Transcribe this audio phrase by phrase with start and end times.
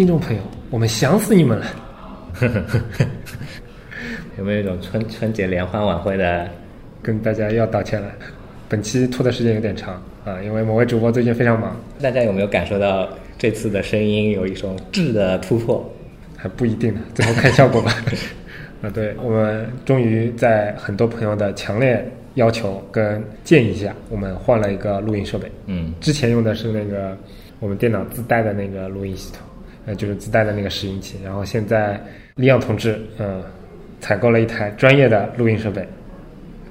[0.00, 1.66] 听众朋友，我们想死你们了。
[4.38, 6.48] 有没有一种春春节联欢晚会的？
[7.02, 8.10] 跟大家要道歉了，
[8.66, 11.78] 本期拖的时间有点长啊，因为某位主播最近非常忙。
[12.00, 15.86] 大家有没有感受到这次的声音有一种质的突破？
[16.34, 17.94] 还不一定呢，最后看效果吧。
[18.80, 22.02] 啊，对，我们终于在很多朋友的强烈
[22.36, 25.46] 要求跟建议下，我们换了一个录音设备。
[25.66, 27.14] 嗯，之前用的是那个
[27.58, 29.42] 我们电脑自带的那个录音系统，
[29.86, 31.18] 呃，就是自带的那个拾音器。
[31.24, 32.00] 然后现在
[32.36, 33.42] 李阳同志，嗯，
[34.00, 35.86] 采购了一台专业的录音设备。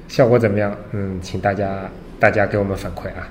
[0.07, 0.75] 效果怎么样？
[0.91, 3.29] 嗯，请大家大家给我们反馈啊！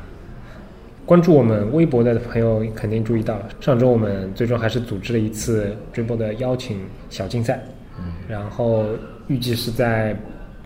[1.04, 7.60] 关注我们微博的朋友肯定注意到了，上周我们最终还是组织了一次追播的邀请小竞赛，
[7.98, 8.84] 嗯，然后
[9.26, 10.14] 预计是在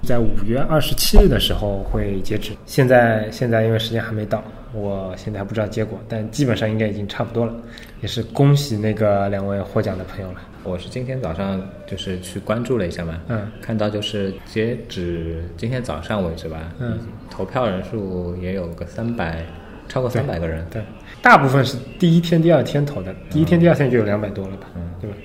[0.02, 2.50] 在五月二十七日的时候会截止。
[2.66, 4.42] 现在现在因为时间还没到，
[4.74, 7.54] 我现在还不知道结果，但基本上应该已经差不多了。
[8.00, 10.40] 也是恭喜那个两位获奖的朋友了。
[10.64, 16.98] 我是今天早上就是去关注了一下嘛，嗯，看到就是截止今天早上为止吧，嗯，
[17.30, 19.44] 投票人数也有个三百，
[19.88, 20.82] 超过三百个人，对，
[21.20, 25.16] 大部分是第一天、第二天投的，第一天、第二天就有两百多了吧，嗯，对吧？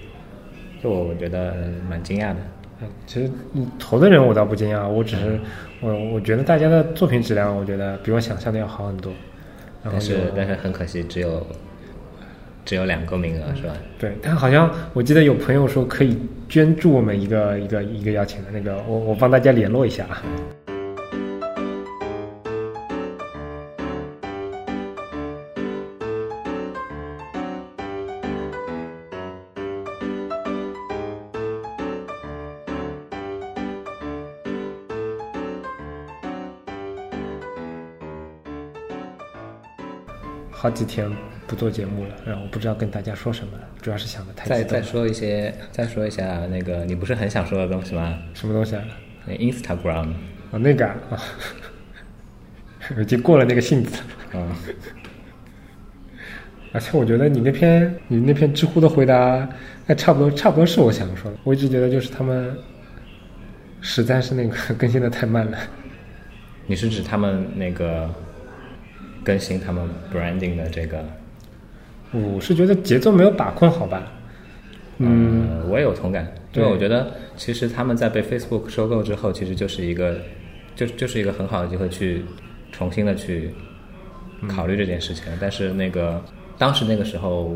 [0.83, 1.55] 就我觉得
[1.89, 2.37] 蛮惊讶的。
[2.81, 3.31] 嗯，其实
[3.79, 5.39] 投的人我倒不惊讶，我只是
[5.81, 9.11] 我我觉得大家的作品质量，我觉得比我想象的要好很多。
[9.83, 11.45] 但是但是很可惜，只有。
[12.65, 13.73] 只有两个名额是吧？
[13.97, 16.19] 对，但好像我记得有朋友说可以
[16.49, 20.21] 捐助我们一个一个一个邀请的那个，我我帮大家联络一下啊。
[40.67, 41.09] 好几天。
[41.47, 48.19] 不做节目了，然后我不知道跟大家说什么，主要是想的太再再说一些，再说一下那个你不是很想说的东西吗？
[48.33, 48.83] 什么东西啊
[49.29, 50.09] ？Instagram
[50.51, 51.23] 啊，那个啊，
[52.99, 54.01] 已经过了那个性子
[54.33, 54.43] 啊。
[56.73, 59.47] 而且我觉得你那篇你那篇知乎的回答，
[59.85, 61.37] 那差不多差不多是我想说的。
[61.45, 62.53] 我一直觉得就是他们
[63.79, 65.57] 实在是那个更新的太慢了。
[66.65, 68.13] 你是指他们那个
[69.27, 69.83] 更新他们
[70.13, 71.03] branding 的这个？
[72.13, 74.09] 我是觉得节奏没有把控好吧，
[74.99, 80.17] 嗯，我也有同感，因为我觉得其实他们在被 Facebook 收购之后，其实就是一个，
[80.77, 82.23] 就就是一个很好的机会去
[82.71, 83.51] 重新的去
[84.47, 85.25] 考虑这件事情。
[85.41, 86.23] 但是那个
[86.57, 87.51] 当时那个时候，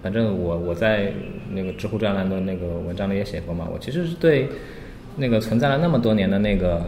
[0.00, 1.12] 反正我我在
[1.52, 4.48] 那个知乎专栏的那个文章里也写过嘛，我其实是对
[5.16, 6.86] 那个存在了那么多年的那个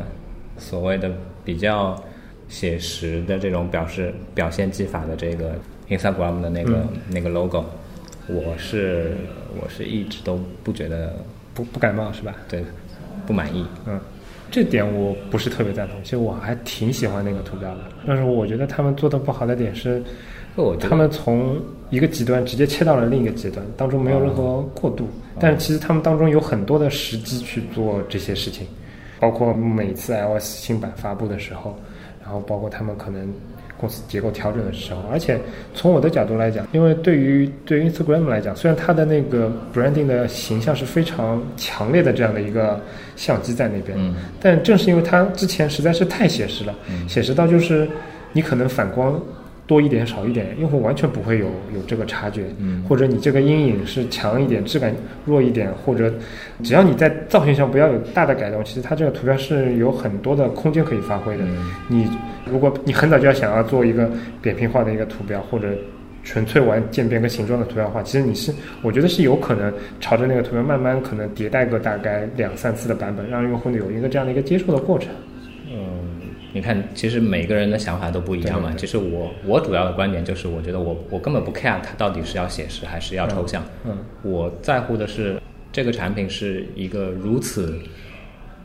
[0.59, 1.11] 所谓的
[1.45, 2.01] 比较
[2.49, 5.55] 写实的这种表示表现技法的这个。
[5.91, 7.63] Instagram 的那个那个 logo，
[8.27, 9.15] 我是
[9.61, 11.15] 我是一直都不觉得
[11.53, 12.35] 不不感冒是吧？
[12.49, 12.65] 对，
[13.27, 13.67] 不满意。
[13.87, 14.01] 嗯，
[14.51, 16.03] 这点我不是特别赞同。
[16.03, 20.03] 其实我还挺喜欢那个图标的，但是我觉得他们做的不好的点是，
[20.81, 21.61] 他们从
[21.91, 25.07] 一个极端直接切到了另一个极端，当中没有任何过渡。
[25.39, 28.67] 但是其实他们当中有很多的时机去做这些事情，
[29.21, 31.79] 包括每次 iOS 新版发布的时候，
[32.25, 33.33] 然后包括他们可能。
[33.77, 35.39] 公司结构调整的时候，而且
[35.75, 42.81] 从我的角度来讲，因为对于对于 Instagram 来讲，虽然它的那个 branding 的形象是非常强烈的这样的一个
[43.17, 43.99] 相机在那边，
[44.41, 46.73] 但正是因为它之前实在是太写实了，
[47.09, 47.87] 写实到就是
[48.33, 49.21] 你可能反光。
[49.67, 52.45] 多一点少一点，用户完全不会有有这个察觉，
[52.89, 54.95] 或者你这个阴影是强一点，质感
[55.25, 56.13] 弱一点，或者
[56.63, 61.45] 只要你在造型上不要有大的改动，其实它这个图标是有很多的空间可以发挥的。
[61.89, 62.07] 你
[62.45, 64.11] 如果你很早就要想要做一个
[64.43, 65.69] 扁平化的一个图标，或者
[66.23, 68.53] 纯粹玩渐变跟形状的图标的话，其实你是
[68.83, 75.11] 我觉得是有可能朝着那个图标慢慢可能迭代个大概两三次的版本，让用户有一个这样的一个接受的过程。
[76.55, 78.73] 你看，其实每个人的想法都不一样嘛。
[78.77, 83.61] 其实我我主要的观点就是，我觉得我我根本不 care 它到底是要写实还是要抽象。
[83.85, 85.43] 嗯，我在乎的是
[85.73, 87.77] 这个产品是一个如此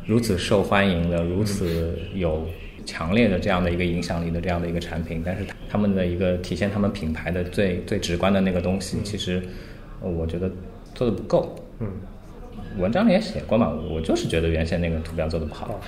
[0.06, 2.48] 如此受欢迎的、如此有
[2.86, 9.42] 强烈的这样的一个影响力的这样的一个产品，但是他们的一个体现他们品牌的最最直观的那个东西，其实
[10.00, 10.48] 我觉得
[10.94, 11.56] 做的不够。
[11.80, 11.88] 嗯，
[12.78, 15.80] 文章里也写过嘛，我就是觉得原先那个图标做的不好。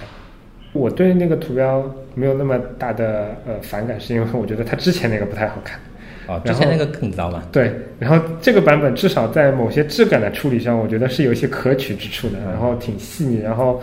[0.73, 1.83] 我对那个图标
[2.15, 5.79] 没有那么大的呃反感，是因为我觉得它之前那个不太好看。
[6.27, 7.43] 哦，之前那个更糟嘛。
[7.51, 13.81] 对，然后这个版本至少在某些质感的处理上，我觉得是有一些可取之处的，然后挺细腻，然后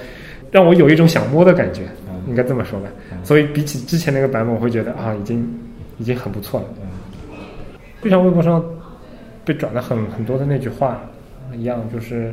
[0.51, 1.83] 让我有一种想摸的感觉，
[2.27, 2.89] 应该这么说吧。
[3.23, 5.47] 所以比起之前那个版本，我会觉得啊，已经
[5.99, 6.67] 已经很不错了。
[8.01, 8.65] 就像微博上
[9.45, 11.03] 被转的很很多的那句话
[11.53, 12.33] 一样，就是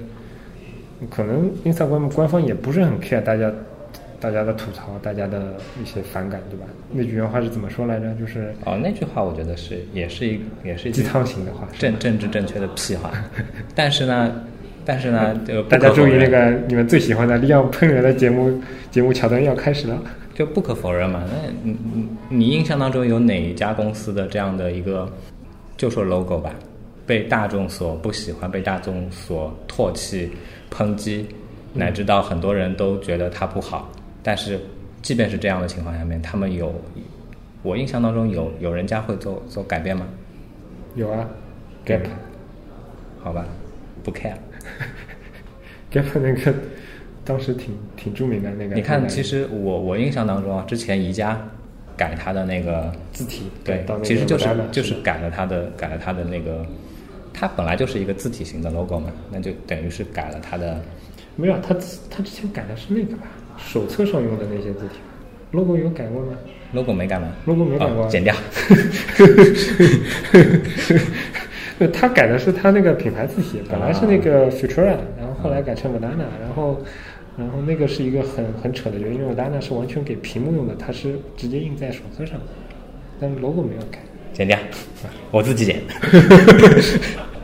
[1.09, 3.51] 可能 Instagram 官方也不是很 care 大家
[4.25, 6.65] 大家的吐槽，大家的一些反感，对吧？
[6.91, 8.11] 那句原话是怎么说来着？
[8.15, 13.11] 就是哦，那句话我觉得是也是一也是一句鸡汤型的话，政政治正确的屁话。
[13.75, 14.33] 但是呢，
[14.83, 20.01] 但是呢，就不大家注意那个你们最喜欢的利昂喷人的节目节目桥段要开始了。
[20.33, 25.09] 就不可否认嘛，那你你你印象当中有哪一家公司的这样的一个，
[25.77, 26.53] 就说 logo 吧，
[27.05, 30.29] 被大众所不喜欢，被大众所唾弃、
[30.69, 31.25] 抨击，
[31.73, 33.89] 乃至到很多人都觉得它不好，
[34.27, 34.59] 但是
[35.03, 36.73] 即便是这样的情况下面，他们有，
[37.61, 40.07] 我印象当中有有人家会做做改变吗？
[40.95, 41.29] 有啊
[41.85, 42.01] ，Gap
[43.21, 43.45] 好吧，
[44.03, 44.33] 不 care。
[45.93, 46.51] Gap 那个
[47.23, 48.73] 当时挺挺著名的那个。
[48.73, 51.39] 你看，其实实我我印象当中啊，之前宜家
[51.95, 56.65] 改它的那个字体对其实就是就是改了它的改了它的那个，
[57.31, 60.81] 它本来就是一个字体型的 logo 嘛，那就等于是改了它的。
[61.35, 61.75] 没有，他
[62.09, 63.27] 他之前改的是那个吧，
[63.65, 64.99] 手册上用的那些字体
[65.51, 66.33] ，logo 有改过吗
[66.73, 68.33] ？logo 没改吗 logo 没改过哦剪掉。
[71.77, 76.81] 对，他改的是他那个品牌字体，本来是那啊个 Futura，然后后来改成 Banana，然后
[77.37, 82.45] 然后那个是一个很很扯的决定，因为 Banana 是完全给屏幕用的，它是直接印在手册上的，
[83.19, 83.99] 但是 logo 没有改。
[84.31, 84.57] 剪掉，
[85.31, 85.81] 我自己剪。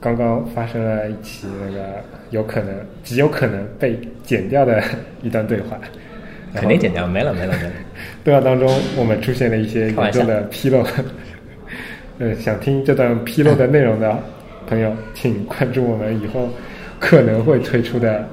[0.00, 4.82] 刚刚发生了一起那个有可能极有可能被剪掉的
[5.22, 5.78] 一段对话，
[6.54, 7.72] 肯定剪掉，没了没了没了。
[8.24, 10.84] 对话当中，我们出现了一些严重的纰漏。
[12.18, 14.18] 呃，想听这段纰漏的内容的
[14.66, 16.48] 朋友，请关注我们以后
[16.98, 18.26] 可能会推出的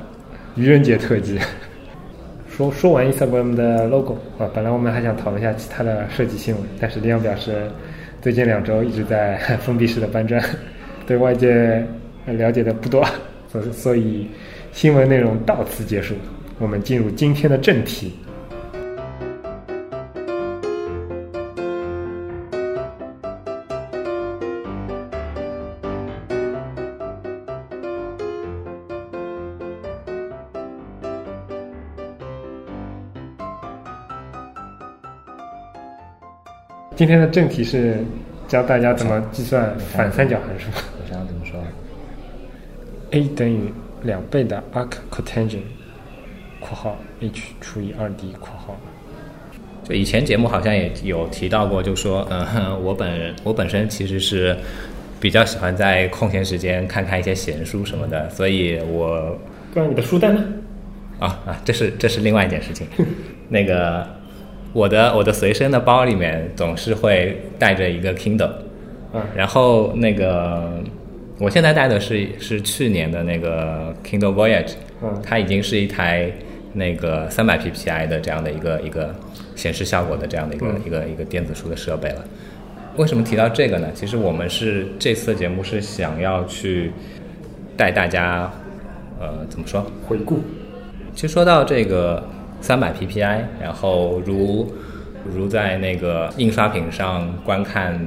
[0.56, 1.40] 愚人节特辑。
[2.50, 7.70] 说说完 Instagram 的 logo 啊，本来我们还想讨论一下其他的设计新闻，但是李阳表示，
[8.22, 10.42] 最近两周一直在封闭式的搬砖，
[11.08, 11.84] 对外界
[12.26, 13.04] 了解的不多，
[13.50, 14.28] 所所以
[14.74, 16.14] 新闻内容到此结束。
[16.60, 18.14] 我们进入今天的正题。
[36.96, 38.04] 今天的正题是
[38.48, 40.97] 教大家怎么计算反三角函数。
[43.12, 43.72] ？a 等于
[44.04, 45.60] 两倍的 arc cotangent（
[46.60, 48.76] 括号 h 除以二 d 括号
[49.84, 54.58] 就以前节目好像也有提到过，就说，嗯， 我本我本身其实是
[55.20, 59.38] 比较喜欢在空闲时间看看一些闲书什么的，所以我）。
[59.74, 60.44] 不然你的书单呢？
[61.20, 62.86] 啊啊，这是这是另外一件事情。
[63.50, 64.06] 那个
[64.74, 68.52] 我的我的随身的包里面总是会带着一个 Kindle，
[69.14, 70.82] 嗯然后那个
[71.40, 74.74] 我现在带的是是去年的那个 Kindle Voyage，
[75.04, 76.32] 嗯它已经是一台
[76.74, 79.14] 那个三百 PPI 的这样的一个一个
[79.56, 82.26] 显示效果的这样的一个、嗯一个一个电子书的设备了。
[82.96, 83.90] 为什么提到这个呢？
[83.94, 86.92] 其实我们是这次的节目是想要去
[87.76, 88.52] 带大家，
[89.20, 89.86] 呃，怎么说？
[90.08, 90.40] 回顾。
[91.14, 92.24] 其实说到这个
[92.60, 94.74] 三百 PPI，然后如
[95.24, 98.00] 如在那个印刷品上观看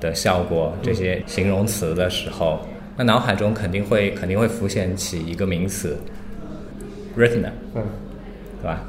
[0.00, 2.60] 的效果这些形容词的时候，
[2.98, 5.96] 那脑海中肯定会肯定会浮现起一个名词
[7.16, 7.84] ，Retina，嗯
[8.60, 8.82] 对吧？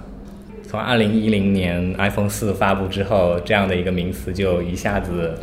[0.68, 5.36] 从二零一零年 iPhone 四发布之后，这样的一个名词就一下子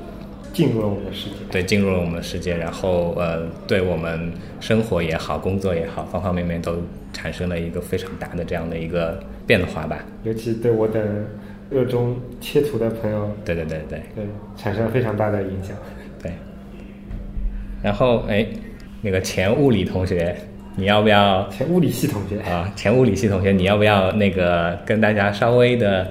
[0.52, 1.36] 进入了我们的世界。
[1.48, 6.76] 对进入了我们的世界，然后呃，对我们生活也好，工作也好，方方面面都
[7.12, 10.04] 产生了一个非常大的这样的一个变化吧。
[10.24, 11.00] 尤其对我等
[11.70, 14.24] 热衷切图的朋友，对对对对对
[14.56, 15.76] 产生了非常大的影响。
[17.82, 17.84] 对。
[17.84, 18.46] 然后哎，
[19.02, 20.34] 那个前物理同学，
[20.74, 22.72] 你要不要前物理系同学，啊？
[22.76, 26.10] 前物理系同学，你要不要那个跟大家稍微的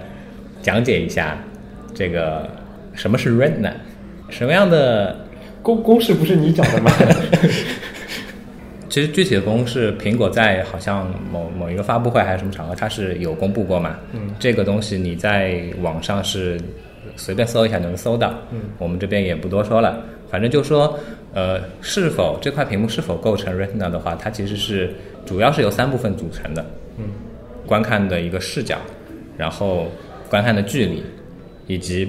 [0.62, 1.38] 讲解一下
[1.94, 2.50] 这个
[2.94, 3.74] 什么是 Retina，
[4.30, 5.16] 什么样的
[5.62, 6.92] 公公式不是你找的吗？
[8.88, 13.98] 其实具体的公式，苹果在好像某某一个发布会还是什么场合，它是有公布过嘛。
[14.14, 16.58] 嗯这个东西你在网上是
[17.18, 18.34] 随便搜一下就能搜到。
[18.52, 20.98] 嗯我们这边也不多说了，反正就说，
[21.36, 24.92] 呃，是否这块屏幕是否构成 Retina 的话，它其实是
[25.26, 26.66] 主要是由三部分组成的。
[26.98, 27.06] 嗯
[27.68, 28.78] 观看的一个视角，
[29.36, 29.88] 然后
[30.30, 31.04] 观看的距离，
[31.66, 32.08] 以及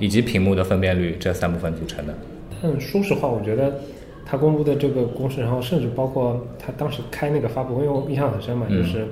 [0.00, 2.14] 以及屏幕的分辨率这三部分组成的。
[2.60, 3.72] 但说实话，我觉得
[4.26, 9.06] 他公布的这个公式，然后甚至包括他当时开那个发布会，因为我印象很深嘛，嗯就是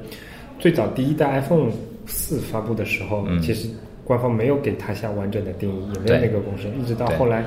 [0.59, 1.71] 最早第一代 iPhone
[2.07, 3.69] 四发布的时候，嗯其实
[4.05, 7.45] 官方没有给它下完整的定义，也没有那个公式，一直到后来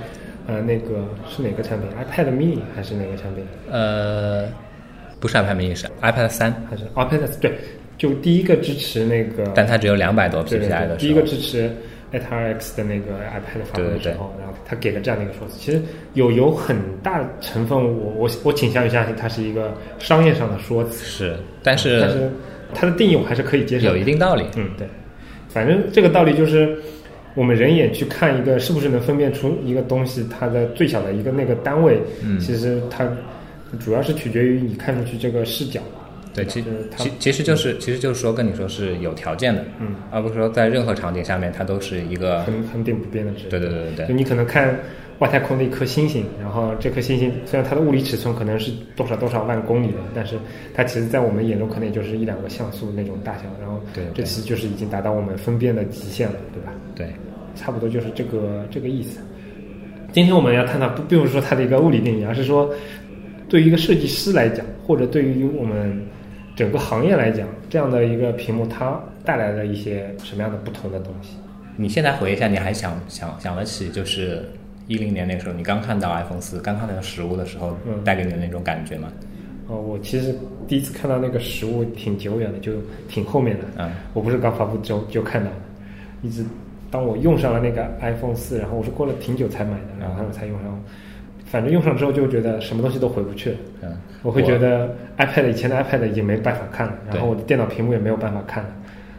[0.47, 3.43] 呃，那个是哪个产品？iPad mini 还是哪个产品？
[3.71, 4.47] 呃，
[5.19, 7.39] 不是 iPad mini，是 iPad 三还是 iPad？
[7.39, 7.53] 对，
[7.97, 11.71] 就第一个支持那个，但它只有两百多 PPI 对，的，第一个支持
[12.13, 15.57] ATRX 的那个 iPad 发布的时候，然后他给了这样的一个说辞。
[15.59, 15.81] 其实
[16.13, 22.29] 有有很大成分，我我我倾向于相信它是一个商业上的说辞，是，但是但是
[22.73, 24.45] 它的定义我还是可以接受，有一定道理。
[24.55, 24.87] 嗯，对，
[25.49, 26.77] 反正这个道理就是，
[27.35, 33.07] 我们人眼去看一个是不是能分辨出一个东西它的最小的一个那个单位，嗯其实它
[33.79, 35.81] 主要是取决于你看出去这个视角。
[36.33, 43.47] 对，其实它其其实就是其实就是说跟你说是有条件的，嗯，而不是说在任何场景下面它都是一个，恒恒定不变的值。
[43.47, 44.77] 对对对对对，就你可能看
[45.19, 50.35] 外太空的一颗星星，然后这颗星星虽然它的物理尺寸可能是多少多少万公里的，但是
[50.73, 56.73] 它其实在我们眼中可能也就是一两个像素那种大小，然后对对这其实就是已经达到我们分辨的极限了，对吧？
[56.95, 57.07] 对，
[57.55, 59.19] 差不多就是这个这个意思。
[60.11, 62.73] 今天我们要探讨，不并不是说它的一个物理定义，而是说
[63.49, 66.01] 对于一个设计师来讲，或者对于我们
[66.55, 71.35] 整个行业来讲，这样的一个屏幕它带来了一些什么样的不同的东西？
[71.75, 74.43] 你现在回忆一下，你还想想想得起就是
[74.87, 79.11] 一零年那个时候，你刚看到 iPhone 四，刚看到实物的时候嗯带给你的那种感觉吗？
[79.67, 80.33] 哦，我其实
[80.67, 82.71] 第一次看到那个实物挺久远的，就
[83.09, 83.63] 挺后面的。
[83.77, 85.55] 嗯我不是刚发布就就看到的，
[86.21, 86.45] 一直
[86.95, 90.81] 当我用上了那个 iPhone 四，然后我是过了挺久才买的，然后我才用上。
[91.43, 93.57] 反正用上之后就觉得什么东西都回不去了。
[93.81, 98.69] 嗯，我会觉得 iPad 以前的 iPad 已经没办法看了，然后我的电脑屏幕也没有办法看了，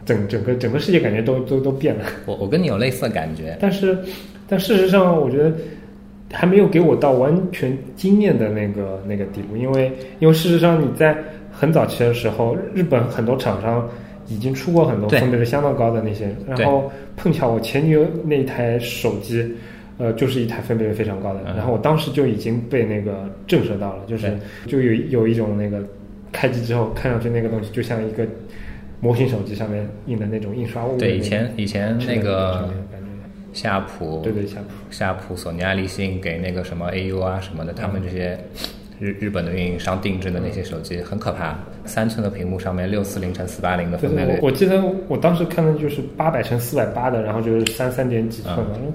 [0.07, 2.05] 整整个整个世界感觉都都都变了。
[2.25, 3.95] 我我跟你有类似的感觉，但是，
[4.47, 5.53] 但事实上，我觉得
[6.33, 11.15] 还没有给我到完全惊艳的那个那个地步，因为因为事实上你在
[11.51, 13.87] 很早期的时候，日本很多厂商
[14.27, 19.53] 已经出过很多分辨率相当高的那些，然后碰巧我前女友那一台手机。
[19.99, 21.55] 呃，就是一台分辨率非常高的，嗯。
[21.55, 24.31] 然后我当时就已经被那个震慑到了，就是
[24.67, 25.81] 就有有一种那个
[26.31, 28.23] 开机之后看上去那个东西就像一个
[28.99, 32.69] 模型手机上面印的那种印刷物对以前以前那个，
[33.53, 34.67] 夏普，对对，夏普。
[34.91, 38.37] 夏普、索尼爱立信给那个什么 AU 啊什么的，他们这些
[38.99, 48.71] 日日本的运营商定制的那些手机很可怕，三寸的屏幕上面六四零乘四八零的分辨率我，我记得我当时看的就是八百乘四百八的，然后就是三三点几寸嘛。
[48.75, 48.93] 嗯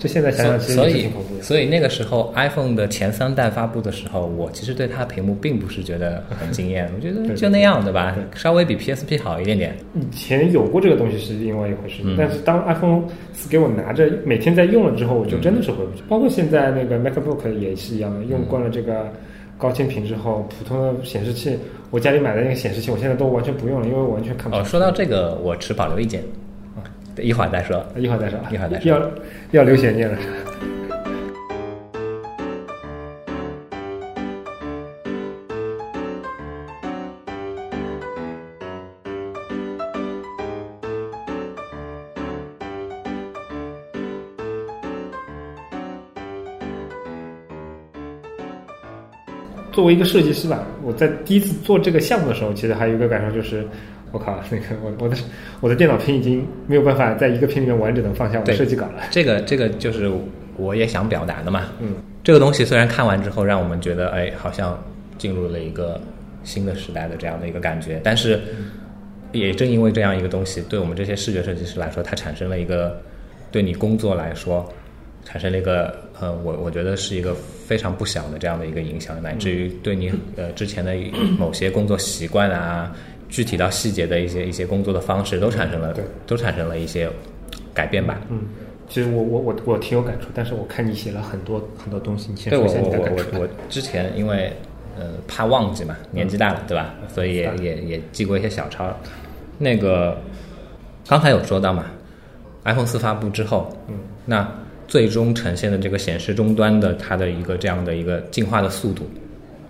[0.00, 1.42] 这现在想想其实挺恐怖的。
[1.42, 8.16] 所以那个时候 iPhone 的前三代发布的时候，我其实对它的屏幕并不是觉得很惊艳， 我觉得就那样，对吧？
[8.32, 9.76] 稍微比 PSP 好一点点。
[9.96, 13.02] 以前有过这个东西是另外一回事，嗯但是当 iPhone
[13.32, 16.02] 四给我拿着每天在用了之后，我就真的是回不去。
[16.08, 19.12] 包括现在那个 MacBook 也是一样的，用惯了这个
[19.58, 21.58] 高清屏之后，普通的显示器，
[21.90, 26.22] 我家里买的那个显示器，我现在都完全不用了，因为我完全看不哦，说到这个，我持保留意见，
[27.20, 27.84] 一会儿再说。
[27.96, 29.10] 一会儿再说，一会儿再说要
[29.50, 30.16] 要留悬念了。
[49.78, 53.64] 作为一个设计师吧，我在第一次做这个项目的时候，其实还有一个感受就是，
[54.10, 55.16] 我靠，那个我我的
[55.60, 59.04] 我的电脑屏已经没有办法在一个屏里面完整的放下我的设计稿了。
[59.12, 60.10] 这个这个就是
[60.56, 61.66] 我也想表达的嘛。
[61.78, 61.94] 嗯，
[62.24, 64.76] 这个东西虽然看完之后让我们觉得，哎，好像
[65.16, 66.00] 进入了一个
[66.42, 68.40] 新的时代的这样的一个感觉，但是
[69.30, 73.00] 也正因为这样一个东西，对我们这些视觉设计师来说，它产生了一个
[73.52, 74.68] 对你工作来说
[75.30, 77.34] 产生了一个呃，我我觉得是一个
[77.66, 80.96] 非常不小的这样的一个影响，乃至于对你呃之前的
[81.38, 82.90] 某些工作习惯啊，
[83.28, 87.10] 具体到细节的一些一些工作的方式都产生了对都产生了一些
[87.74, 88.18] 改变吧。
[88.30, 88.40] 嗯，
[88.88, 93.36] 其实我我我我挺有感触，但是我看你写了很多很多东西，你先对我说一下我我你的感触。
[93.36, 94.50] 我我之前因为
[94.98, 96.94] 呃怕忘记嘛，年纪大了对吧？
[97.06, 98.90] 所以也也记过一些小抄。
[99.58, 100.16] 那个
[101.06, 101.84] 刚才有说到嘛
[102.64, 103.94] ，iPhone 四发布之后，嗯，
[104.24, 104.48] 那
[104.88, 109.04] 最终呈现的这个显示终端的它的一个这样的一个进化的速度，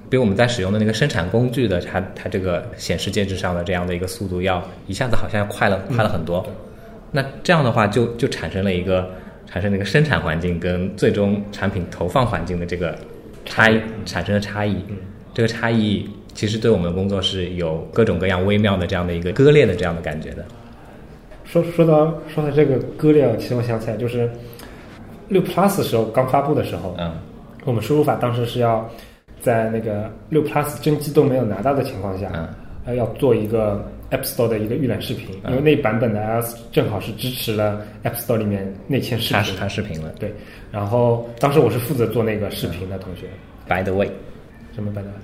[0.08, 6.46] 比我们在使用的那个生产工具的它它这个显示介质上的这样的一个速度要一下子好像快了快了很多。
[7.10, 9.10] 那这样的话就就产生了一个
[9.46, 12.96] 产生了一个生产环境跟最终产品投放环境的这个
[13.44, 14.76] 差异产生了差异。
[15.34, 20.44] 这个差异其实对我们的工作是有各种各样微妙的这样的一个割裂的这样的感觉的。
[21.44, 24.30] 说说到说到这个割裂，其实我想起来就是
[25.28, 27.12] 六 Plus 的时候刚发布的时候，嗯。
[27.64, 28.88] 我们输入法当时是要
[29.40, 32.48] 在那个六 Plus 真机都没有拿到的情况下，嗯。
[32.84, 40.10] 还，要做一个 App Store 的一个预览视频，因为那版本的 iOS 正好是支持了 App Store 里面内嵌视频，它视频了。
[40.18, 40.32] 对，
[40.72, 43.26] 然后当时我是负责做那个视频的同学。
[43.68, 44.10] By the way，
[44.74, 45.18] 什么 By the way？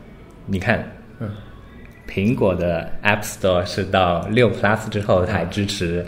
[0.44, 0.87] 你看，
[1.20, 1.30] 嗯，
[2.06, 6.04] 苹果的 App Store 是到六 Plus 之后才支持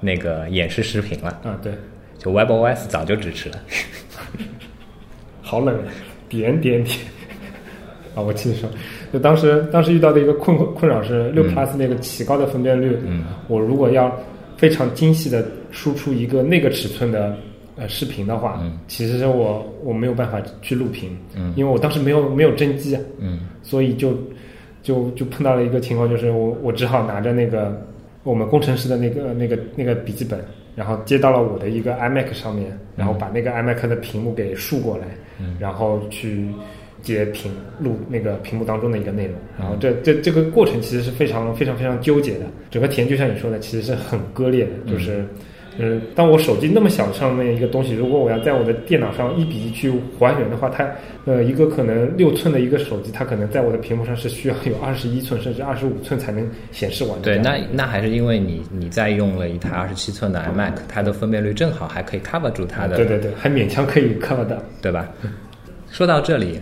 [0.00, 1.40] 那个演示视频了。
[1.44, 1.72] 嗯，对，
[2.24, 3.60] 就 WebOS 早就支持了。
[5.42, 5.76] 好冷，
[6.28, 6.98] 点点点。
[8.14, 8.70] 啊，我记得说，
[9.12, 14.16] 就当时当时遇到的一个困困扰是六 plus 那个奇高的分辨率，嗯，我如果要
[14.56, 17.36] 非常精细的输出一个那个尺寸的
[17.74, 24.16] 呃视频的话，嗯，其实是我我没有办法去录屏，嗯，因为我当时没有没有真机，嗯，所以就
[24.80, 27.84] 就就碰到了一个情况，就是我我只好拿着那个
[28.22, 30.38] 我们工程师的那个那个那个笔记本，
[30.74, 35.06] 然后接到了我的一个 iMac 上面，然后把那个 iMac 的屏幕给竖过来，
[35.38, 36.48] 嗯，然后去。
[37.02, 42.46] 截屏录那个屏幕当中的一个内容，然后这这这个过程其实是非常非常非常纠结的。
[42.70, 44.90] 整个体验就像你说的，其实是很割裂的。
[44.90, 45.28] 就是，嗯，
[46.14, 50.88] 当我手机那么小上面一个东西，如果我要在我的电脑上一比一去还原的话，它
[51.24, 57.20] 呃一个可能六寸的一个手机，它可能在我的屏幕上是需要有二十一寸甚至二十五寸才能显示完。
[57.22, 62.96] 对，那那还是因为你你在用了一台二十七寸的 iMac，它的分辨率正好还可以 cover 住它的。
[62.96, 65.08] 对对对，还勉强可以 cover 到，对吧？
[65.90, 66.60] 说到这里。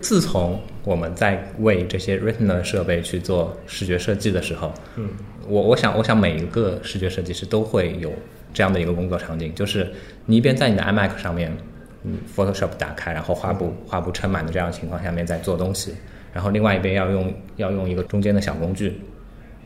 [0.00, 5.08] 自从我们在为这些 Retina 设备去做视觉设计的时候，嗯，
[5.48, 8.12] 我我想我想每一个视觉设计师都会有
[8.54, 9.92] 这样的一个工作场景，就是
[10.24, 11.54] 你一边在你的 iMac 上面，
[12.04, 15.92] 嗯，Photoshop 打开，然后画布画布撑满的这样的情况下面在做东西，
[16.32, 18.98] 然后另外一边要用要用一个中间的小工具，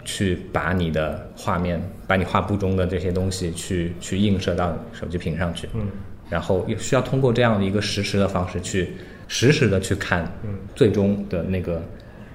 [0.05, 5.87] 去把你的画面，把你画布中的这些东西去去映射到手机屏上去，嗯，
[6.29, 8.91] 然后又需要通过这样的一个实时的方式去。
[9.31, 10.27] 实时的去看，
[10.75, 11.83] 最终的那个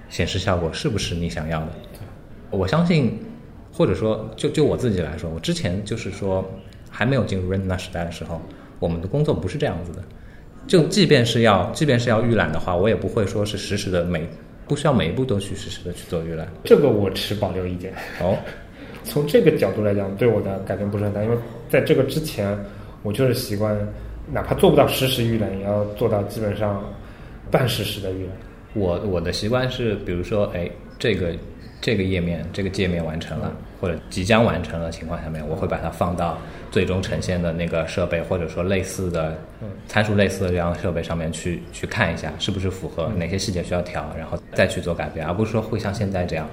[0.09, 1.69] 显示效果是不是你想要的？
[2.51, 3.19] 我相信，
[3.73, 6.47] 或者说，就就我自己来说，我之前就是说，
[6.89, 8.39] 还没有进入 Retina 时代的时候，
[8.79, 10.03] 我们的工作不是这样子的。
[10.67, 14.25] 就即便是要，即便是要预览的话，我也不会说是实时的每，
[14.67, 16.47] 不需要每一步都去实时的去做预览。
[16.63, 17.91] 这个我持保留意见。
[18.21, 18.37] 哦，
[19.03, 21.35] 从这个角度来讲，对我的改变不是很大，因为
[21.69, 22.57] 在这个之前，
[23.01, 23.77] 我就是习惯。
[24.31, 26.81] 哪怕做不到实时预览，也要做到基本上
[27.51, 28.31] 半实时的预览。
[28.73, 31.35] 我我的习惯是，比如说，哎，这个
[31.83, 36.37] 这个页面这个界面完成了，或者即将完成的情况下面，我会把它放到
[36.71, 39.37] 最终呈现的那个设备，或者说类似的
[39.85, 46.47] 参数类似的这样的设备上面去去看一下，是不是符合哪些细节需要调，然后再去做改变，而不是说会像现在这样，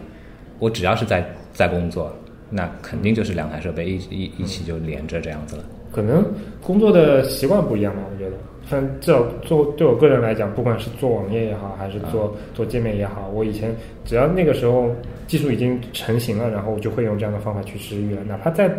[0.58, 2.12] 我只要是在在工作，
[2.50, 5.64] 那肯定就是两台设备一一一起就连着这样子了。
[5.92, 6.24] 可能
[6.62, 8.36] 工作的习惯不一样吧，我觉得。
[8.72, 13.74] 但至少做对我个人来讲，不管是做网页也好，还是做做界面也好，我以前
[14.04, 14.94] 只要那个时候
[15.26, 18.24] 技术已经成型了，然后我就会用这样的方法去实时预览。
[18.28, 18.72] 哪怕再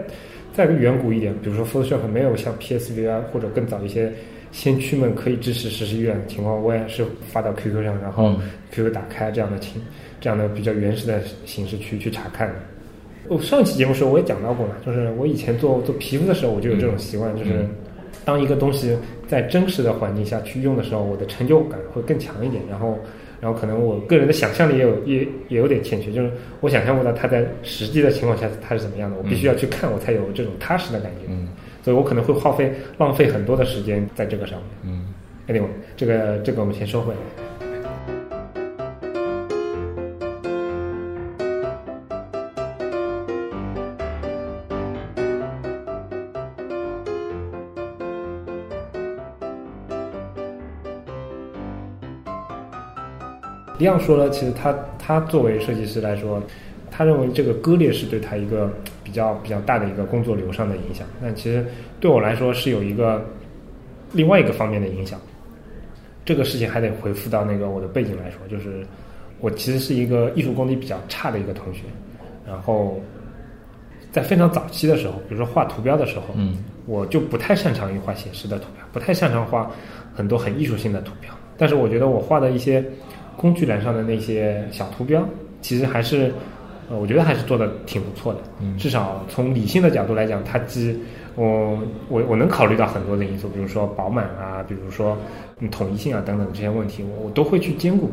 [0.53, 4.09] 再远古一点，比如说 Photoshop 没有像 PSV 啊或者更早一些
[4.53, 8.33] 先驱们可以支持实时预览的情况，我也是发到 QQ 上，然后
[8.71, 9.81] QQ 打开这样的情
[10.21, 12.55] 这样的比较原始的形式去去查看的。
[13.31, 17.65] 我上一期节目时候我也讲到过嘛，就是我以前做做皮肤的时候，我就有这种习惯，就是
[18.25, 18.93] 当一个东西
[19.25, 22.61] 在真实的环境下去用的时候，我的成就感会更强一点。
[22.69, 22.99] 然后，
[23.39, 31.27] 然后可能我个人的想象力也有也也有点欠缺，就是我想象不到它在实际的情况下它是怎么样的，我必须要去看，我才有这种踏实的感觉。
[31.29, 31.47] 嗯，
[31.85, 34.67] 所以我可能会耗费浪费很多的时间在这个上面。
[34.83, 35.13] 嗯
[35.47, 37.50] ，anyway，这个这个我们先收回来。
[53.81, 56.39] 一样说了，其实他他作为设计师来说，
[56.91, 58.71] 他认为这个割裂是对他一个
[59.03, 61.07] 比较比较大的一个工作流上的影响。
[61.19, 61.65] 但其实
[61.99, 63.25] 对我来说是有一个
[64.11, 65.19] 另外一个方面的影响。
[66.23, 68.85] 这个事情还得回复到那个我的背景来说，就是
[69.39, 71.81] 我其实是一个艺术功底比较差的一个同学。
[72.47, 73.01] 然后
[74.11, 79.71] 在非常早期的时候，比如说画图标的时候，嗯，我就不太擅长于画写实的图标，不太擅长画
[80.13, 81.33] 很多很艺术性的图标。
[81.57, 82.85] 但是我觉得我画的一些。
[83.35, 85.27] 工具栏上的那些小图标，
[85.61, 86.33] 其实还是，
[86.89, 88.39] 呃，我觉得还是做的挺不错的。
[88.61, 90.95] 嗯，至少从理性的角度来讲，它既
[91.35, 95.17] 我我我能考虑到很多的因素，比如说饱满啊，比如说
[95.71, 98.09] 统一性啊等等这些问题，我我都会去兼顾。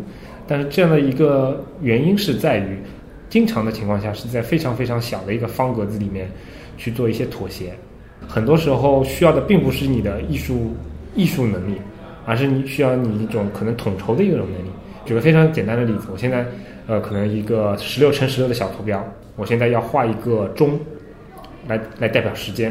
[0.46, 2.78] 但是这样的一个原因是在于，
[3.28, 6.30] 经常的情况下是在非常非常小的一个方格子里面
[6.78, 7.72] 去做一些妥协，
[8.26, 10.72] 很多时候需要的并不是你的艺术
[11.14, 11.76] 艺术能力，
[12.24, 14.67] 而是你需要你一种可能统筹的一种能力。
[15.08, 16.44] 举个非常简单的例子，我现在
[16.86, 19.02] 呃，可能一个十六乘十六的小图标，
[19.36, 20.78] 我现在要画一个钟，
[21.66, 22.70] 来来代表时间。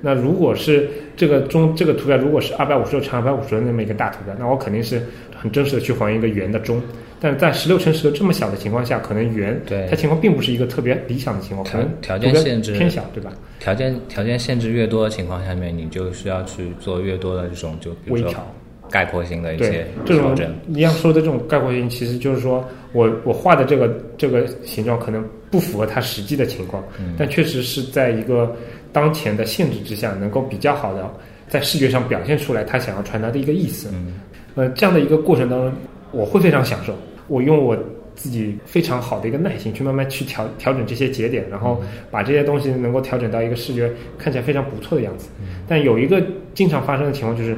[0.00, 5.00] 那如果是这个钟这个图标如果是二百五十六乘二百五十六那么一个大图标，那我肯定是
[5.34, 6.82] 很真实的去还原一个圆的钟。
[7.20, 13.32] 但在十六乘十六这么小的情况下，可能圆对它情况并不是一个特别理想的情况，可能条件限制偏小，对吧？
[13.60, 18.46] 条件条件限制越多的情况下面，你就需要去做越多的这种就微调
[18.90, 20.54] 概括性的一些这种调整。
[20.66, 28.54] 你要说的这种概括性，其实就是说我我画的这个这个形状可能不符合它实际的情况，嗯但确实是在一个
[28.92, 31.10] 当前的限制之下，能够比较好的
[31.48, 33.88] 在视觉上表现出来他想要传达的一个意思。
[33.92, 34.20] 嗯
[34.56, 35.72] 呃，这样的一个过程当中，
[36.12, 36.94] 我会非常享受。
[37.28, 37.76] 我用我
[38.14, 41.78] 自己非常好的一个耐心去慢慢去调调整这些节点，然后
[42.10, 45.28] 把这些东西能够调整到一个视觉看起来非常不错的样子。
[45.68, 46.22] 但有一个
[46.54, 47.54] 经常发生的情况就是，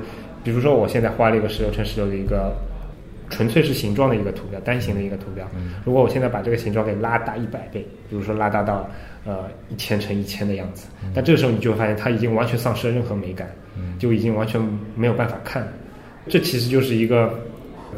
[0.49, 2.57] 比如说我现在画了一个十六乘十六的一个
[3.29, 5.47] 纯粹是形状的一个图标，单形的一个图标。
[5.85, 8.89] 如果我现在把这个形状给拉大一百倍，比如说拉大到
[9.27, 13.47] 呃一千乘一千的样子，但这个时候你就会发现它已经完全丧失了任何美感，
[13.99, 14.59] 就已经完全
[14.97, 15.69] 没有办法看。
[16.31, 17.31] 这其实就是一个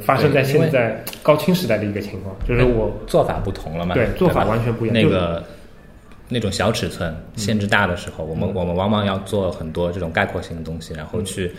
[0.01, 3.95] 发生在现在高清时代的一个情况，就是我做法不同了嘛？
[3.95, 5.45] 对做法完全不一样那个
[6.29, 11.53] 那种小尺寸限制大的时候，我们我们往往要做很多这种概括性的东西，然后去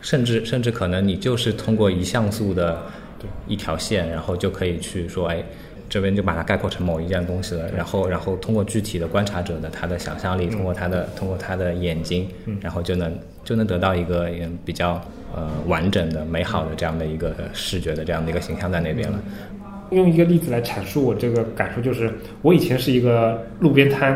[0.00, 2.82] 甚至甚至可能你就是通过一像素的
[3.46, 5.42] 一条线，然后就可以去说，哎。
[5.90, 12.28] 这边就把它概括成某一件东西了，然后，然后通过具体的观察者的他的想象力，通过他的通过他的眼睛，
[12.60, 15.02] 然后就能就能得到一个也比较
[15.34, 19.18] 呃完整的、美好的这样的一个视觉的这样的一个形象在那边了。
[19.90, 24.14] 用一个例子来阐述我这个感受，就是我以前是一个路边摊，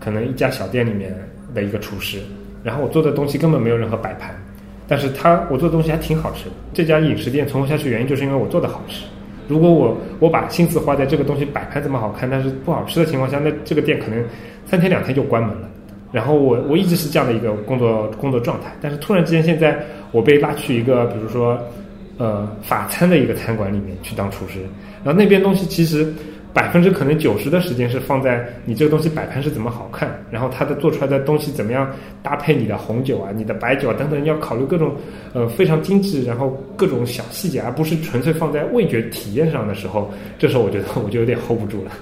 [0.00, 1.14] 可能一家小店里面
[1.54, 2.18] 的一个厨师，
[2.64, 4.34] 然后我做的东西根本没有任何摆盘，
[4.88, 6.52] 但是他我做的东西还挺好吃的。
[6.74, 9.04] 这家饮食店存活下去原因就是因为我做的好吃。
[9.46, 14.24] 如果我我把心思花在这个东西摆盘怎么好看，但是不好吃的情况下，那这个店可能
[14.66, 15.68] 三天两天就关门了。
[16.10, 19.78] 然后我我一直是这样的一个工作工作状态，但是突然之间现在
[20.10, 21.58] 我被拉去一个比如说
[22.16, 24.60] 呃法餐的一个餐馆里面去当厨师，
[25.04, 26.10] 然后那边东西其实
[26.52, 31.90] 百分之可能九十的时间是放在你这个东西摆盘是怎么好看，然后它的做出来的东西怎么样
[32.22, 34.94] 搭配你的红酒啊、你的白酒啊等等，要考虑各种
[35.34, 41.92] 呃非常精致，然后各种小细节，而不是纯粹放在味觉体验上的时候，这时候我觉得我就有点 hold 不住了，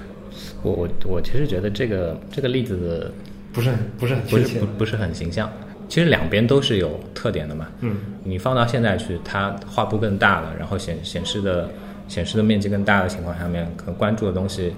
[0.63, 3.11] 我我我其实觉得这个这个例子
[3.53, 5.51] 不是很不是很不是不不是很形象。
[5.89, 7.67] 其实两边都是有特点的嘛。
[7.79, 11.69] 嗯，你放到现在去，它画布更大了，然后显显示的
[12.07, 14.73] 显示的面积更大的情况下面，可能关注的东西，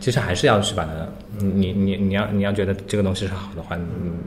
[0.00, 0.90] 其实还是要去把它，
[1.38, 3.82] 你你你要你要觉得这个东西是好的话，你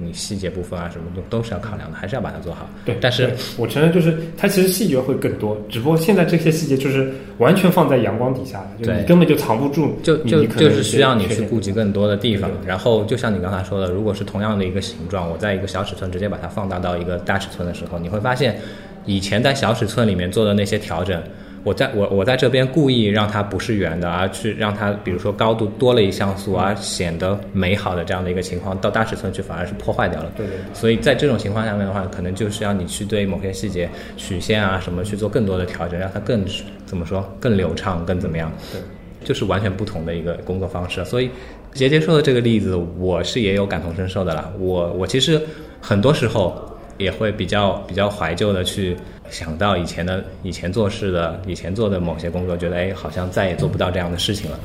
[0.08, 2.68] 你细节部分啊什么都都是要考量的，还是要把它做好。
[2.86, 12.50] 对，但是我承认，就是它其实细节会更多，只不过现在这些细节就是完全放在阳光底下了，就你根本就藏不住，就就就是需要你去顾及更多的地方。
[12.66, 18.58] 然后就像你刚才说的，如果是同样的一个形状，我在一个小尺寸直接把它放大到一个大尺寸的时候，你会发现，
[19.06, 21.22] 以前在小尺寸里面做的那些调整，
[21.66, 30.32] 我在我我在这边故意让它不是圆的，而去让它比如说高度多了一像素，而显得美好的这样的一个情况，到大尺寸去反而是破坏掉了。
[30.38, 36.46] 对对对所以在这种情况下面的话，可能就是要你去对某些细节、曲线啊什么去做更多的调整，让它更
[36.86, 38.52] 怎么说更流畅、更怎么样。
[38.72, 38.80] 对。
[39.24, 41.04] 就是完全不同的一个工作方式。
[41.04, 41.32] 所以
[41.74, 44.54] 杰杰说的这个例子，我是也有感同身受的啦。
[44.60, 45.42] 我我其实
[45.82, 48.96] 很多时候也会比较比较怀旧的去
[49.30, 54.60] 想到以前的以前做事的以前做的某些工作，觉得哎好像再也做不到这样的事情了。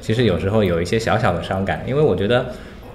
[0.00, 2.46] 其实有时候有一些小小的伤感，因为我觉得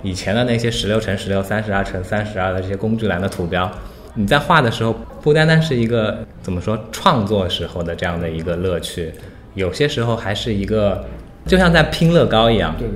[0.03, 3.69] 以前的那些十六乘十六、三十二乘三十二的这些工具栏的图标，
[4.13, 9.11] 你在画的时候不单单是一个怎么说创作时候的这样的一个乐趣，
[9.55, 11.03] 有些时候还是一个
[11.45, 12.87] 就像在拼乐高一样，对。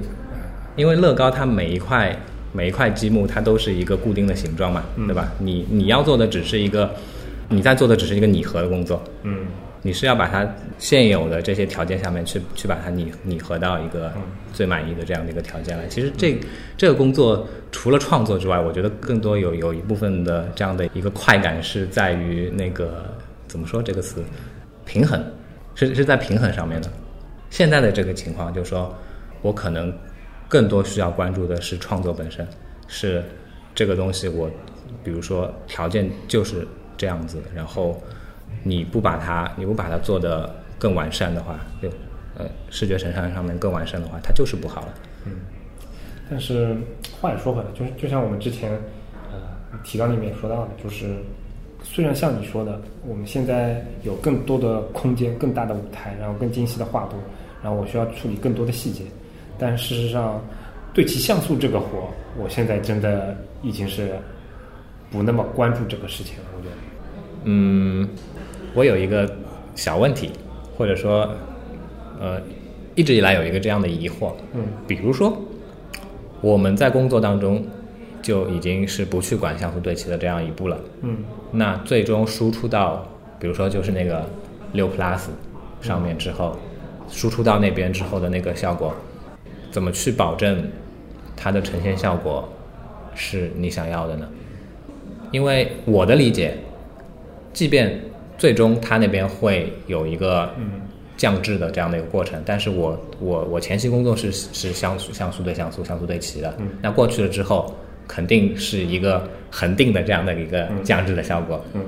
[0.75, 2.13] 因为乐高它每一块
[2.55, 5.29] 每一块积木它都是一个固定的形状嘛，对吧？
[5.39, 6.89] 你你要做的只是一个，
[7.49, 9.45] 你在做的只是一个拟合的工作，嗯，
[9.81, 14.13] 你是要把它现有的这些条件下面去去把它拟拟合到一个
[14.53, 15.85] 最满意的这样的一个条件来。
[15.87, 16.39] 其实这
[16.77, 23.03] 这个工作除了创作之外，我觉得更多有有一部分的这样的一个快感是在于那个
[23.47, 24.23] 怎么说这个词，
[24.85, 25.21] 平衡，
[25.75, 26.89] 是是在平衡上面的。
[27.49, 28.93] 现在的这个情况就是说，
[29.41, 29.93] 我可能
[30.55, 32.47] 更多需要关注的是创作本身，
[32.87, 33.21] 是
[33.73, 34.49] 这个东西我，
[35.03, 36.65] 比如说条件就是
[36.95, 38.01] 这样子，然后
[38.63, 41.89] 你不把它你不把它做得更完善的话，就
[42.37, 44.93] 呃视觉呈现上面更完善的话，它就是不好了。
[45.25, 45.41] 嗯
[46.29, 46.73] 但是
[47.19, 48.71] 话也说回来，就是就像我们之前
[49.33, 49.37] 呃
[49.83, 51.17] 提纲里面说到的，就是
[51.83, 57.17] 虽然像你说的，我们现在有更多的空间、更大的舞台，然后更精细的画布，
[57.61, 59.03] 然后我需要处理更多的细节。
[59.57, 60.41] 但事实上，
[60.93, 64.11] 对齐像素这个活，我现在真的已经是
[65.11, 66.43] 不那么关注这个事情了。
[66.57, 66.75] 我觉得，
[67.45, 68.07] 嗯，
[68.73, 69.31] 我有一个
[69.75, 70.31] 小问题，
[70.77, 71.29] 或者说，
[72.19, 72.41] 呃，
[72.95, 75.37] 一直以来有一个这样的疑惑，嗯，比如说
[76.41, 77.65] 我们在工作当中
[78.21, 81.17] 就已经是不去管像素对齐的这样一步了，嗯，
[81.51, 83.05] 那最终输出到，
[83.39, 84.25] 比如说就是那个
[84.73, 85.27] 六 plus
[85.81, 86.57] 上面之后，
[87.09, 88.93] 输出到那边之后的那个效果，
[89.75, 90.65] 怎么去保证
[91.35, 92.47] 它的呈现效果
[93.13, 94.25] 是你想要的呢？
[95.31, 96.55] 因为我的理解，
[97.51, 97.99] 即便
[98.37, 100.49] 最终它那边会有一个
[101.17, 107.75] 降质的这样的一个过程，但是我我我前期工作是是像素像素对像素像素对齐的，那过去了之后，
[108.07, 111.61] 肯定是一个恒定的这样的一个降质的效果。
[111.73, 111.81] 嗯，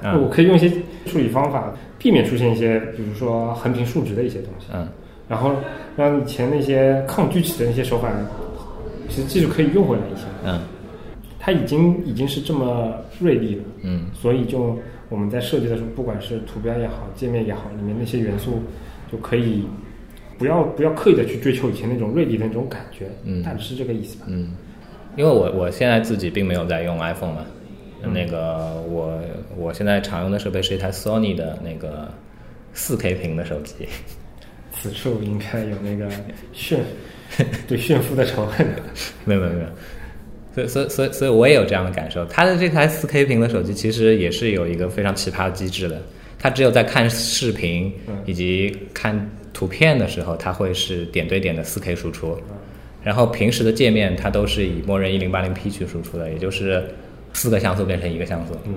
[0.00, 0.16] 啊。
[0.16, 0.70] 我可以用一些
[1.06, 4.86] 处理方法避免出现一些，比如说横平竖直的一些东西，嗯
[5.32, 5.50] 然后
[5.96, 8.12] 让以前那些抗锯齿的那些手法，
[9.08, 10.26] 其实技术可以用回来一些。
[10.44, 10.60] 嗯
[11.44, 18.62] 它已经已经是这么锐利了，嗯所以就我们在设计的时候，不管是图标也好，界面也好，里面那些元素
[19.10, 19.64] 就可以
[20.38, 24.26] 不要不要刻意的去追求以前那种锐利的那种感觉，嗯大致是这个意思吧。
[24.28, 24.54] 嗯，
[25.16, 27.44] 因为我我现在自己并没有在用 iPhone 嘛，
[28.12, 29.18] 那个我
[29.56, 32.08] 我现在常用的设备是一台 Sony 的那个
[32.72, 33.88] 四 K 屏的手机。
[34.74, 36.10] 此处应该有那个
[36.52, 36.80] 炫
[37.68, 38.66] 对炫富的仇恨。
[39.24, 39.68] 没有没有没有，
[40.54, 42.24] 所以所以所以所以我也有这样的感受。
[42.26, 46.00] 它的这台4 K 屏的手机其实也是有一个非常奇葩的机制的，
[46.38, 47.92] 它只有在看视频
[48.26, 52.36] 以及看图片的时候，它会是点对点的4 K 输出，
[53.02, 56.84] 然后平时的界面它都是以默认 1080P 去输出的，也就是
[57.32, 58.56] 四个像素变成一个像素。
[58.64, 58.74] 嗯，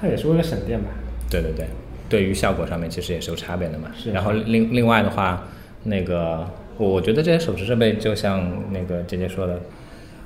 [0.00, 0.90] 它也是为了省电吧？
[1.30, 1.66] 对对对，
[2.08, 3.90] 对于效果上面其实也是有差别的嘛。
[3.96, 5.46] 是然后另另外的话，
[5.84, 9.60] 那个我我觉得这些手持设备就像那个姐姐说的，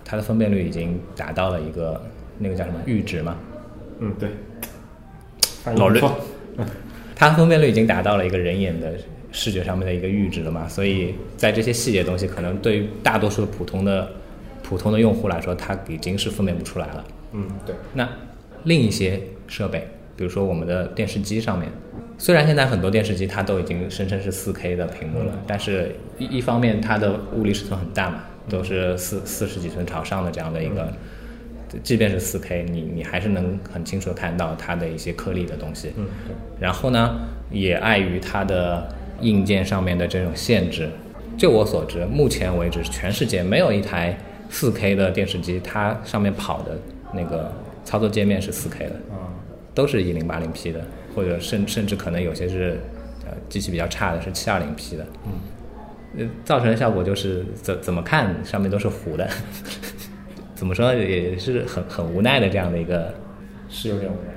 [0.04, 2.00] 它的分辨率已经达到了一个
[2.38, 3.36] 那个叫什么阈值嘛，
[4.00, 4.28] 嗯，对。
[5.76, 6.20] 老人不错。
[7.14, 8.94] 它分辨率已经达到了一个人眼的
[9.30, 14.10] 视觉上面的一个阈值了嘛，所以在这些细节东西，可能对于大多数普通的
[14.62, 17.04] 普通的用户来说，它已经是分辨不出来了。
[17.32, 17.74] 嗯，对。
[17.94, 18.08] 那
[18.64, 19.86] 另一些设备，
[20.22, 21.68] 比如说我们的电视机上面，
[22.16, 30.92] 虽然现在很多电视机它都已经声称是 4K 的屏幕了，但是一一方面它的物理尺寸很大嘛，都是四四十几寸朝上的这样的一个，
[31.82, 35.92] 即便是 4K，你你还是能很清楚的看到它的一些颗粒的东西。
[35.96, 36.06] 嗯，
[36.60, 37.18] 然后呢，
[37.50, 38.86] 也碍于它的
[39.22, 40.88] 硬件上面的这种限制，
[41.36, 44.16] 就我所知，目前为止全世界没有一台
[44.52, 46.78] 4K 的电视机，它上面跑的
[47.12, 47.50] 那个
[47.84, 49.11] 操作界面是 4K 的，啊，
[49.74, 52.80] 都是一零八零 P 的，或者甚甚至可能有些是
[53.26, 55.32] 呃机器比较差的是七二零 P 的，嗯，
[56.18, 59.28] 呃，造成的效果就是怎怎么看上面都是糊的，
[60.54, 63.14] 怎么说也是很很无奈的这样的一个
[63.68, 64.32] 是有点无奈。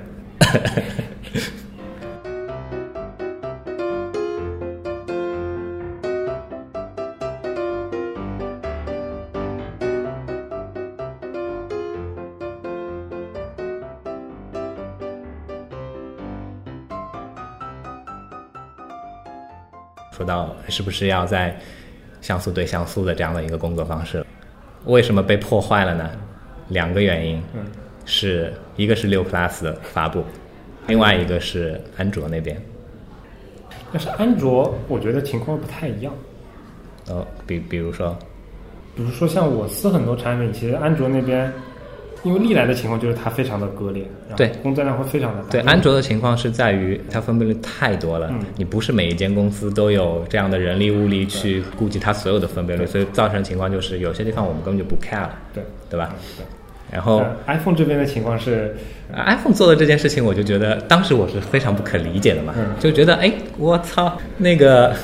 [20.26, 21.56] 到是不是要在
[22.20, 24.26] 像素对像素的这样的一个工作方式，
[24.84, 26.10] 为什么被破坏了呢？
[26.68, 27.64] 两个原因，嗯，
[28.04, 30.24] 是一个是六 Plus 的发布，
[30.88, 32.60] 另外一个是安卓那边。
[33.92, 36.12] 但是安卓我觉得情况不太一样。
[37.08, 38.18] 呃，比比如说，
[38.96, 41.52] 比如说像我司很多产品，其实安卓那边，
[42.22, 44.04] 因为历来的情况就是它非常的割裂，
[44.36, 45.48] 对工作量会非常的大。
[45.50, 56.14] 对安卓的情况是在于它分辨率太多了，嗯你不是每一间公司都有这样的人力物力去顾及它所有的分辨率，所以造成的情况就是有些地方我们根本就不 care 了，对对吧？
[56.36, 56.44] 对。
[56.88, 58.76] 然后、呃 iPhone 这边的情况是
[59.12, 64.94] ，iPhone 做的这件事情，我就觉得当时我是非常不可理解的嘛，嗯就觉得哎，我操，那个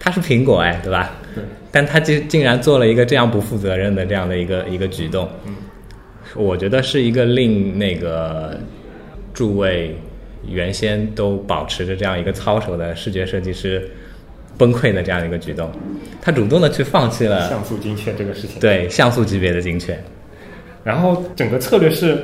[0.00, 1.10] 它是苹果哎，对吧？
[1.34, 5.54] 对，但它竟竟然做了一个这样不负责任的这样的一个一个举动，嗯，
[6.34, 8.58] 我觉得是一个令那个
[9.34, 9.94] 诸位
[10.48, 13.88] 原先都保持着这样一个操守的视觉设计师
[14.58, 15.70] 崩溃的这样一个举动，
[16.20, 18.60] 他主动的去放弃了像素精确这个事情。
[18.60, 19.98] 对像素级别的精确，
[20.84, 22.18] 然后整个策略是，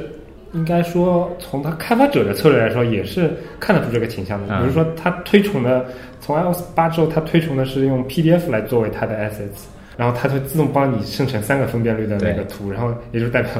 [0.53, 4.55] 应该说从他开发者的策略来说，也是看得出这个倾向的。
[4.55, 5.87] 嗯比如说，他推崇的
[6.21, 9.65] 从 iOS 八之后，他推崇的是用 PDF 来作为它的 assets，
[9.97, 13.51] 然后它会自动帮你生成三个分辨率的那个图，然后也就代表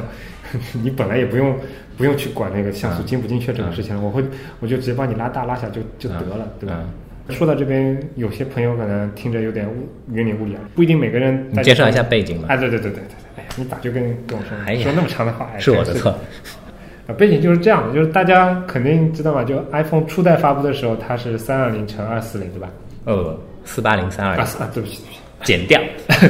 [0.83, 1.55] 你本来也不用
[1.97, 4.23] 不用去管那个像素嗯精不精确这个事情了，我会
[4.59, 6.75] 我就直接帮你拉大拉小就就得了，对吧？
[6.79, 6.89] 嗯
[7.29, 9.69] 说到这边，有些朋友可能听着有点
[10.11, 11.47] 云里雾里啊，不一定每个人。
[11.51, 12.47] 你介绍一下背景吧。
[12.49, 13.03] 哎，对对对对对
[13.35, 15.47] 对，哎呀，你咋就跟跟我说说那么长的话？
[15.59, 16.09] 是我的错。
[17.05, 22.67] 啊，背景就是这样的，就是大家肯定知道嘛，就 iPhone 初代发布的时候，它是三二零乘二四零，对吧？
[23.05, 24.43] 呃，四八零三二零。
[24.43, 25.79] 啊，对不起，对不起，剪掉。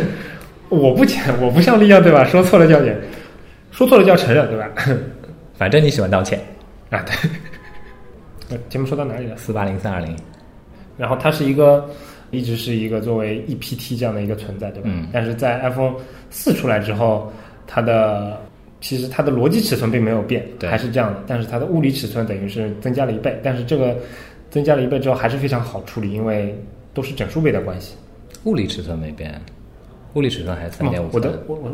[0.67, 2.25] 我不剪，我不像利亚对吧？
[2.25, 2.93] 说错了叫剪，
[3.79, 4.69] 说错了就要承认，对吧？
[5.55, 6.37] 反正你喜欢道歉
[6.89, 7.01] 啊，
[8.49, 8.59] 对。
[8.67, 9.37] 节目说到哪里了？
[9.37, 10.13] 四八零三二零。
[10.97, 11.89] 然后它是一个，
[12.29, 14.89] 一直是一个作为 EPT 这样的一个存在，对吧？
[14.91, 15.07] 嗯。
[15.13, 15.95] 但是在 iPhone
[16.29, 17.31] 四出来之后，
[17.65, 18.37] 它的
[18.81, 21.23] 其实它的逻辑尺寸并没有变，还是这样的。
[21.25, 23.97] 但是它的物理尺寸等于是增加了一倍，但是这个
[24.49, 26.53] 增加了一倍之后还是非常好处理，因为
[26.93, 27.95] 都是整数倍的关系。
[28.43, 29.39] 物理尺寸没变。
[30.15, 31.07] 物理尺寸还是三点五。
[31.13, 31.71] 我的我我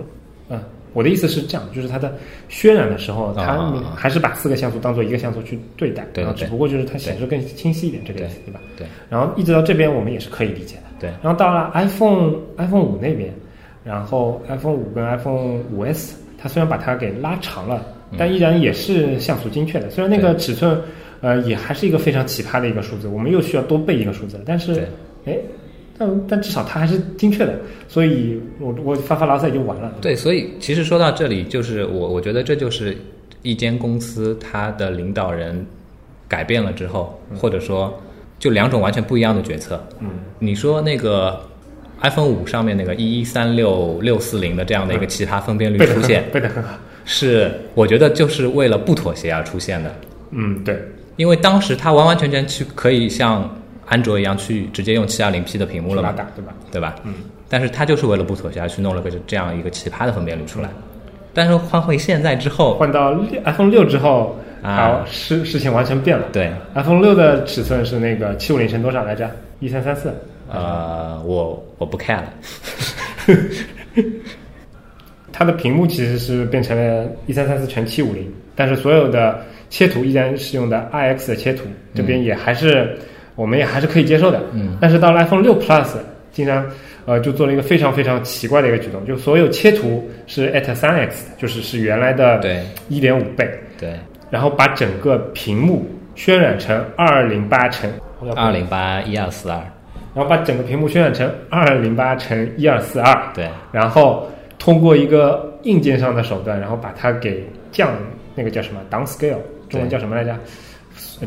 [0.50, 0.62] 嗯，
[0.96, 2.18] 我的意思是这样，就是它的
[2.50, 8.62] 渲染的时候，它还是把四个像素当做一个像素去对待，然后只不过就是它显示更清晰一点，这个意思对吧？
[8.78, 8.88] 对。
[9.10, 10.84] 然后一直到这边，我们也是可以理解的。
[11.02, 11.10] 对。
[11.22, 13.30] 然后到了 iPhone iPhone 五那边，
[13.84, 17.86] 然后 iPhone 五跟 iPhone 五 S，它虽然把它给拉长了，
[18.18, 19.90] 但依然也是像素精确的。
[19.90, 20.82] 虽然那个尺寸
[21.20, 24.88] 呃也还是一个非常奇葩的一个数字，我们又需要多背一个数字，但是
[25.26, 25.38] 哎。
[25.98, 29.94] 但但至少它还是精确的，所以我我发发牢骚也就完了。
[30.02, 32.98] 对，所以其实说到这里，就是我我觉得这就是
[33.42, 35.66] 一间公司它的领导人
[36.28, 37.98] 改变了之后，或者说
[38.38, 39.82] 就两种完全不一样的决策。
[40.02, 41.40] 嗯，你说那个
[42.02, 46.72] iPhone 五上面那个一一三六六四零的这样的一个奇葩分辨率出现，背得很好，
[47.06, 49.96] 是我觉得就是为了不妥协而出现的。
[50.32, 50.78] 嗯，对，
[51.16, 53.50] 因为当时它完完全全去可以像。
[53.86, 56.12] 安卓一样去直接用七二零 P 的屏幕了嘛？
[56.12, 56.54] 对吧？
[56.72, 56.96] 对吧？
[57.04, 57.14] 嗯。
[57.48, 60.70] 但是它就是为了不妥协，去弄了个这样一个奇葩的分辨率出来。
[61.34, 66.26] 但是换回现在之后，换到 iPhone 六之后，啊，事事情完全变了。
[66.34, 69.30] 对，iPhone 六的尺寸是那个七五零乘多少来着？
[69.60, 70.12] 一三三四。
[70.50, 72.34] 呃，我我不看了。
[75.32, 82.98] 它的屏幕其实是变成了一三三四乘七五零，但是所有的切图依然是用的 IX 的切图，这边也还是。
[83.36, 85.98] 我们也还是可以接受的，嗯，但是到了 iPhone 六 Plus，
[86.32, 86.66] 竟然
[87.06, 92.62] 呃就做了一个非常非常奇怪的一个举动，就所有切图是 at 三 x，就是是原来的对。
[92.88, 93.94] 一点五倍，对，
[94.30, 97.92] 然后把整个屏幕渲染成二零八乘
[98.36, 99.60] 二零八一二四二，
[100.14, 107.92] 然后把整个屏幕渲染成二零八乘一二四二，对，然后通过一个硬件上的手段，然后把它给降
[108.34, 109.38] 那个叫什么 downscale，
[109.70, 110.34] 中文叫什么来着？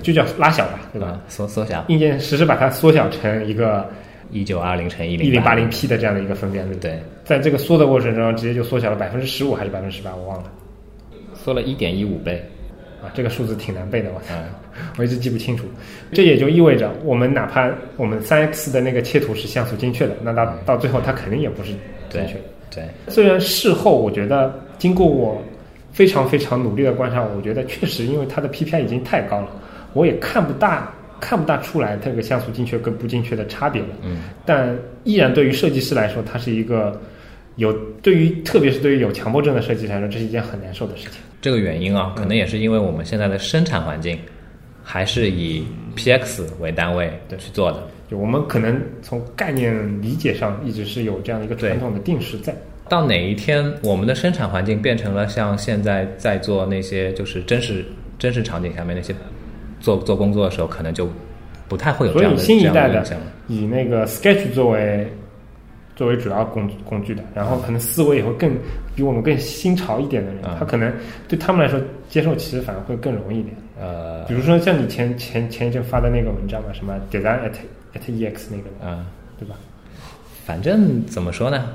[0.02, 1.20] 就叫拉小吧，对吧？
[1.28, 3.88] 缩缩小，硬件实时把它缩小成一个
[4.30, 6.74] 一九二零乘一零一零八零 P 的这样的一个分辨率。
[6.76, 10.50] 对，在这个缩的过程中，直接就缩小了百分之十五还是百分之十八，我忘了，
[11.34, 12.42] 缩了一点一五倍
[13.02, 13.08] 啊！
[13.14, 14.34] 这个数字挺难背的，我操，
[14.98, 15.64] 我一直记不清楚。
[16.12, 21.70] 这也就意味着，我们哪怕我们三 X 的那个切图是像素精确的，那到到最后它肯定也不是
[22.10, 22.40] 精确的。
[22.70, 25.42] 对，虽然事后我觉得经过我
[25.90, 29.48] 非常非常努力的观察，我觉得确实因为它的 PPI 已经太高了。
[29.92, 37.00] 我也看不大看不大出来这个像素精确跟不精确的差别了，嗯，但依然对于设计师来说，它是一个
[37.56, 37.72] 有
[38.02, 41.20] 对于特别是对于有强迫症的设计师来说，这是一件很难受的事情。
[41.40, 44.18] 这个原因啊，可能也是因为我们现在的生产环境
[44.84, 45.64] 还是以
[45.96, 52.54] PX 为单位去做的，就我们可能从概念理解上一直是有这样的一个传统的定式在。
[52.88, 57.84] 到哪一天我们的生产环境变成了像现在在做那些就是真实
[58.18, 59.12] 真实场景下面那些。
[59.80, 61.08] 做做工作的时候，可能就
[61.68, 63.04] 不太会有这样的新一代的
[63.46, 65.10] 以那个 Sketch 作为
[65.96, 68.50] 作为主要工工具的，然后可能思维也会更
[68.94, 70.92] 比我们更新潮一点的人，他可能
[71.26, 73.56] 对他们来说接受其实反而会更容易一点。
[73.80, 77.52] 呃，比如说像你前前前一阵发的那个文章嘛，什么 Design at
[77.94, 79.04] at EX 那个，嗯，
[79.38, 79.56] 对吧？
[80.44, 81.66] 反正怎么说呢？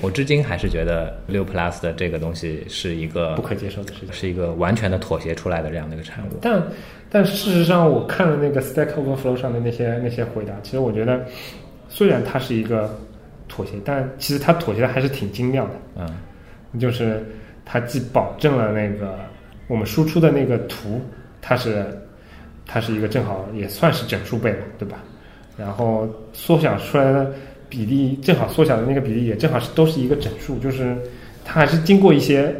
[0.00, 6.28] 我至今还是觉得六 Plus 的这个东西是一个不可接受的事情，是一个完全的妥协出来的这样的一个产物。
[6.42, 6.62] 但
[7.08, 11.24] 但事实上，我看了那个 Stack Overflow 上的那些那些回答，其实我觉得，
[11.88, 12.94] 虽然它是一个
[13.48, 15.72] 妥协，但其实它妥协的还是挺精妙的。
[15.96, 17.24] 嗯，就是
[17.64, 19.18] 它既保证了那个
[19.66, 21.00] 我们输出的那个图，
[21.40, 21.86] 它是
[22.66, 24.98] 它是一个正好也算是整数倍嘛，对吧？
[25.56, 27.32] 然后缩小出来的。
[27.68, 30.96] 比例正好缩小的那个比例也正好是都是一个整数，就是
[31.44, 32.54] 它还是经过一些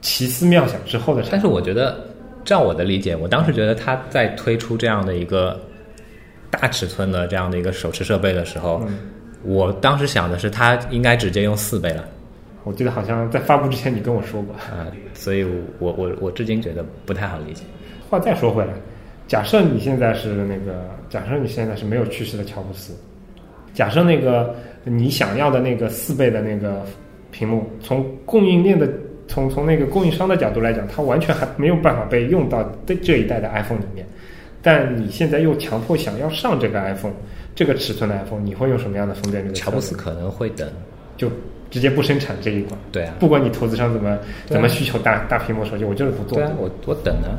[0.00, 1.22] 奇思妙想之后的。
[1.30, 2.04] 但是我觉得，
[2.44, 5.60] 照我的理解，我当时觉得他在推出这样的一个
[6.50, 8.82] 大尺寸的这样的一个手持设备的时候，
[9.42, 12.04] 我当时想的是他应该直接用四倍了。
[12.64, 15.44] 我记得好像在发布之前你跟我说过 啊，所以
[15.78, 17.62] 我我我至今觉得不太好理解。
[18.08, 18.72] 话再说回来。
[19.26, 22.92] 假设你现在是那个，假设你现在是没有去世的乔布斯，
[23.74, 24.54] 假设那个
[24.84, 26.84] 你想要的那个四倍的那个
[27.30, 28.88] 屏幕，从供应链的
[29.28, 34.04] 从从那个供应商的角度来讲，它完全还没有办法被用到这这一代的 iPhone 里面。
[34.62, 37.14] 但你现在又强迫想要上这个 iPhone，
[37.54, 39.52] 这个尺寸的 iPhone，你会用什么样的分辨率？
[39.52, 40.68] 乔布斯可能会等，
[41.16, 41.30] 就
[41.70, 42.78] 直接不生产这一款。
[42.92, 46.36] 对啊，不管你投资商怎么怎么需求大大屏幕手机，我就是不做。
[46.36, 47.38] 对啊，我我等啊。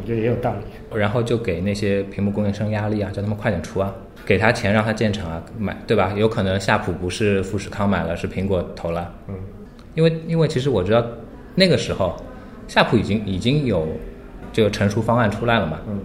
[0.00, 3.94] 我觉得也有道理，然后就给那些屏幕供应商压力啊，叫他们快点出啊，
[4.24, 6.12] 给他钱让他建厂啊，买对吧？
[6.16, 9.14] 有可能夏普不是富士康买了，是苹果投了。
[9.28, 9.34] 嗯，
[9.94, 11.04] 因为因为其实我知道
[11.54, 12.14] 那个时候
[12.68, 13.88] 夏普已经已经有
[14.52, 15.80] 这个成熟方案出来了嘛。
[15.88, 15.98] 嗯，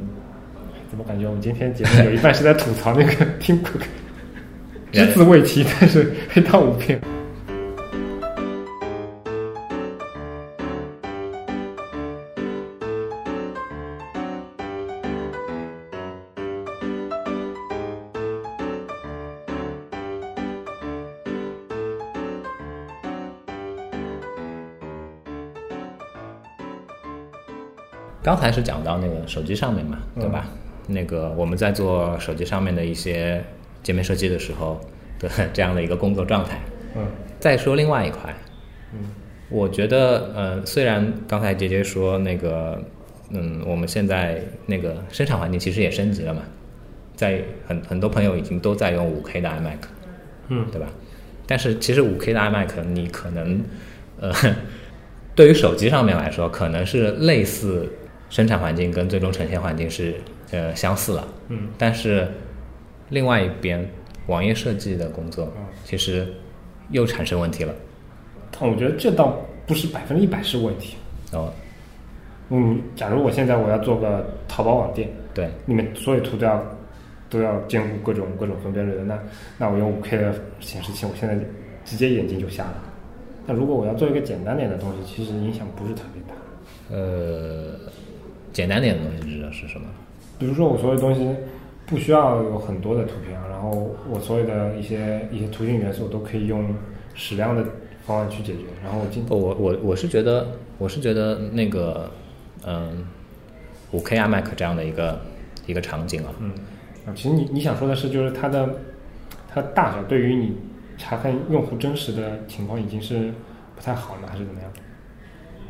[0.90, 3.82] 怎么感觉我们今天节目有一半是在吐槽那个 Tim Cook，
[4.94, 7.00] 只字未提，但是黑 到无片。
[28.32, 30.46] 刚才是讲到那个手机上面嘛，对吧？
[30.88, 33.44] 那个我们在做手机上面的一些
[33.84, 34.80] 界面设计的时候
[35.20, 36.58] 的 这样的一个工作状态。
[36.96, 37.06] 嗯。
[37.42, 38.34] 再说另外一块，
[38.94, 39.00] 嗯，
[39.50, 42.82] 我觉得呃，虽然刚才杰杰说那个，
[43.32, 46.42] 嗯，我们现在那个生产环境其实也升级了嘛，
[47.16, 49.80] 在很很多朋友已经都在用五 K 的 iMac，
[50.48, 50.88] 嗯，对吧？
[51.46, 53.62] 但是其实五 K 的 iMac 你可能
[54.22, 54.32] 呃，
[55.36, 57.92] 对于手机上面来说，可能是类似。
[58.32, 60.16] 生产环境跟最终呈现环境是
[60.52, 62.26] 呃相似了，嗯，但是
[63.10, 63.86] 另外一边
[64.28, 65.52] 网页设计的工作，
[65.84, 66.26] 其实
[66.92, 67.76] 又产生问题了。
[68.50, 70.96] 但我觉得这倒不是百分之一百是问题。
[71.34, 71.52] 哦，
[72.50, 76.64] 嗯，假如我现在我要做个淘宝网店，对，里面所有图都要
[77.30, 79.20] 都要兼顾各种各种分辨率的，那
[79.58, 81.38] 那我用五 K 的显示器，我现在
[81.84, 82.76] 直接眼睛就瞎了。
[83.46, 86.96] 那如果我要做一个简单点的东西，其实影响不是特别大。
[86.96, 87.76] 呃。
[88.54, 89.88] 简单点的东西指的是什么？
[90.40, 91.28] 比如说，我所有东西
[91.86, 96.74] 不需要有很多的图片，然后我所有的一些一些图形元素都可以用
[97.14, 97.64] 矢量的
[98.06, 98.62] 方案去解决。
[98.84, 100.48] 然后我今我我我是觉得
[100.78, 102.10] 我是觉得那个
[102.66, 103.06] 嗯，
[103.92, 105.22] 五 K iMac 这样的一个
[105.68, 106.52] 一个场景啊，嗯
[107.06, 108.68] 啊，其实你你想说的是，就是它的
[109.48, 110.54] 它的大小对于你
[110.98, 113.32] 查看用户真实的情况已经是
[113.76, 114.71] 不太好了，还是怎么样？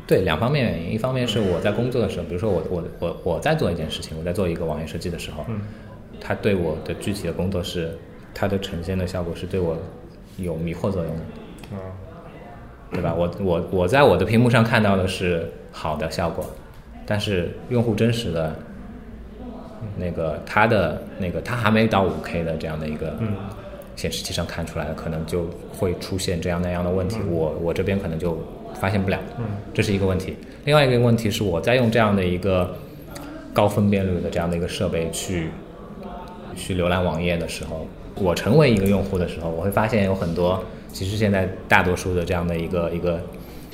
[0.06, 5.60] 对，两方面原因，一方面是我在工作的时候，比如说我我我我在做一件事情，我在做一个网页设计的时候，嗯，
[6.20, 7.96] 它对我的具体的工作是，
[8.34, 9.76] 它的呈现的效果是对我
[10.36, 11.80] 有迷惑作用的，啊，
[12.92, 13.14] 对吧？
[13.14, 16.44] 我我我在我的屏幕上看到的是好的效果，
[17.06, 18.54] 但是用户真实的，
[19.96, 23.14] 那个他的那个他还没到五 K 的这样的一个
[23.96, 28.38] 显示器上看出来的，可能就会出现这样那样的问题，我我这边可能就。
[28.80, 30.34] 发现不了，嗯，这是一个问题。
[30.64, 32.74] 另外一个问题是，我在用这样的一个
[33.52, 35.50] 高分辨率的这样的一个设备去
[36.56, 37.86] 去浏览网页的时候，
[38.16, 43.20] 我成为一个用户的时候，我会发现有很多，其实现在大多数的这样的一个一个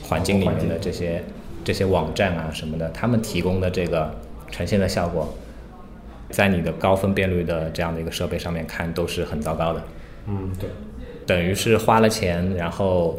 [0.03, 1.25] 环境里面的这些
[1.65, 4.15] 这些网站啊什么的，他们提供的这个
[4.51, 5.33] 呈现的效果，
[6.29, 9.83] 在你的高分辨率的这样的一个设备上面看都是很糟糕的。
[10.29, 10.69] 嗯，对，
[11.27, 13.19] 等于是花了钱，然后。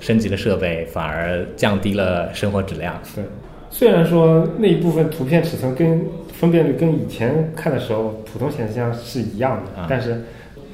[0.00, 2.94] 升级了设备，反而降低了生活质量。
[3.16, 3.24] 对，
[3.68, 6.00] 虽然说那一部分图片尺寸跟
[6.32, 10.22] 分辨率跟以前看的时候普通显示器上是一样的，但是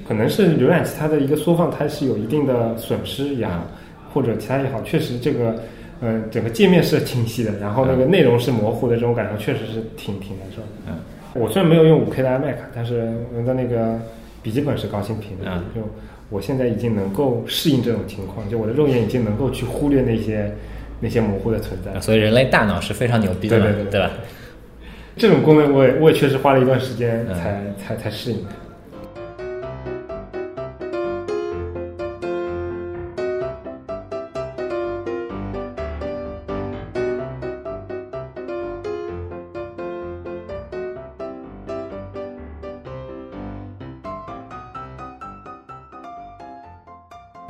[0.06, 3.66] 可能是浏览器它的一个缩放，它是有一定的损失也好，
[4.12, 5.56] 或者其他也好，确实这个
[6.02, 10.68] 嗯整个界面是清晰的，然后那个内容是模糊的，这种感受确实是挺挺难受的。
[10.86, 10.98] 嗯，
[11.32, 13.98] 我虽然没有用五 K 的 iMac，但是我的那个
[14.44, 15.80] 笔记本是高清屏的，就。
[16.30, 20.52] 我现在已经能够适应这种情况，就我的肉眼已经能够去忽略那些
[21.00, 22.00] 那些模糊的存在。
[22.00, 24.10] 所以人类大脑是非常牛逼的，对对对，对吧？
[25.16, 28.48] 这种功能我也我也确实花了一段时间才才才适应的。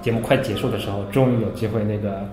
[0.05, 2.29] 节目快结束的时候，终于有机会那个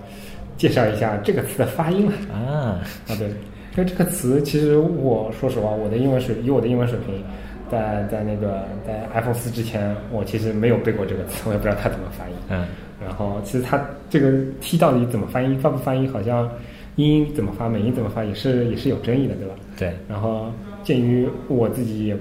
[0.58, 7.24] 介绍一下这个词的发音了啊啊对，因为这个词其实我说实话，我的英文水以我的英文水平，
[7.70, 12.34] 在在那个在 iPhone 四之前，我其实没有背过这个词，我也不知道它怎么发音。
[12.50, 12.66] 嗯，
[13.02, 16.48] 然后其实它这个 T 到底怎么发音，发不发音，好像
[16.96, 19.54] 英音怎么发，美音怎么发，也是也是有争议的，对吧？
[19.78, 19.92] 对。
[20.06, 20.52] 然后
[20.84, 22.16] 鉴于我自己也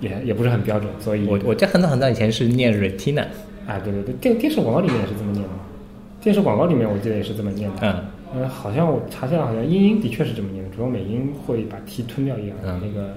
[0.00, 3.24] 也也不是很标准，所以我我在很早很早以前是念 retina，
[3.66, 5.60] 啊，对对对，电电视广告里面也是这么念的嘛。
[6.20, 7.78] 电视广告里面我记得也是这么念的。
[7.82, 8.04] 嗯
[8.34, 12.56] 嗯，好像我查下来，好像英音的确是这么念的，主要美音会把 t 吞掉一样。
[12.64, 13.16] 嗯那个，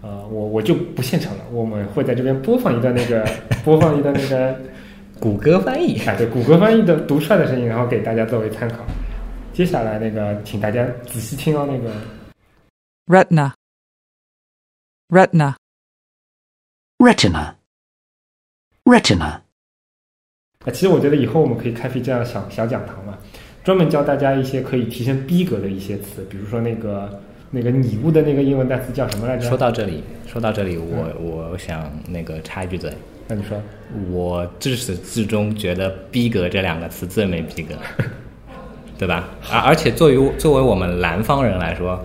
[0.00, 3.26] 呃，我我就不现场了，我们会在这边播放一段那个
[3.64, 4.56] 播放一段那个，
[5.18, 5.98] 谷歌翻译。
[6.06, 8.84] 哎，对，谷歌翻译的读出来的声音，然后给大家作为参考。
[9.52, 11.90] 接下来那个，请大家仔细听哦，那个
[13.06, 13.52] retina,
[15.08, 15.54] retina,
[16.98, 17.54] retina,
[18.84, 19.40] retina,
[20.64, 23.18] 啊，其实我觉得以后我们可以开辟这样小小讲堂嘛，
[23.62, 29.48] 专门教大家一些可以提升逼格的一些词，比如说那个那个拟物的那个英文单词叫什么来着？
[29.48, 32.90] 说到这里，说到这里，我我想那个插一句嘴，
[33.28, 33.60] 那你说，
[34.10, 37.74] 我至始至终觉得“逼格”这两个词最没逼格，
[38.98, 39.28] 对吧？
[39.52, 42.02] 而而且作为作为我们南方人来说，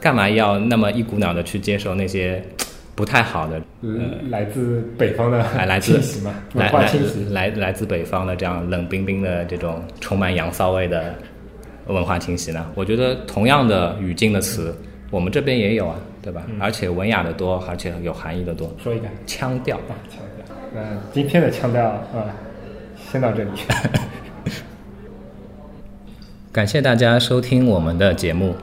[0.00, 2.42] 干嘛要那么一股脑的去接受那些
[3.00, 7.24] 不太好的嗯，来自北方的来来自来来化侵袭。
[7.30, 11.14] 来来自北方的这样冷冰冰的这种充满洋骚味的
[11.86, 12.70] 文化侵袭呢？
[12.74, 14.76] 我觉得同样的语境的词，
[15.10, 16.42] 我们这边也有啊，对吧？
[16.60, 18.70] 而且文雅的多，而且有含义的多。
[18.76, 20.44] 说一个腔调，啊，腔调。
[20.74, 22.04] 那今天的腔调啊，
[23.10, 23.50] 先到这里。
[26.52, 28.54] 感谢大家收听我们的节目。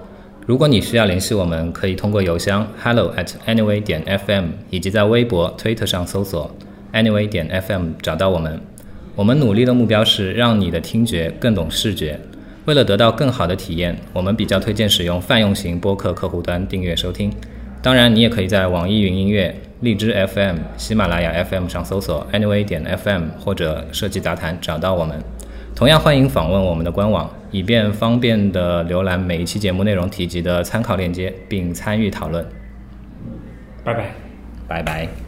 [0.47, 6.49] 如果你需要联系我们，可以通过邮箱 hello at anyway 点 fm，以及在微博、Twitter 上搜索
[6.93, 8.57] anyway 点 fm 找到我们。
[9.13, 12.17] 我们努力的目标是让你的听觉更懂视觉。
[12.63, 17.29] 为了得到更好的体验，我们比较推荐使用泛用型播客客户端订阅收听。
[17.81, 25.21] 当然，你也可以在网易云音乐、荔枝 FM、喜马拉雅 FM 上搜索 anyway 点 FM 或者设计杂谈找到我们。
[25.77, 32.43] 同样欢迎访问我们的官网，以便方便的浏览每一期节目内容提及的参考链接，并参与讨论。
[33.83, 34.11] 拜拜。
[34.67, 35.26] 拜拜。